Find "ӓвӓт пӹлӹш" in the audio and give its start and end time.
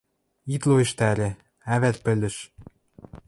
1.73-2.35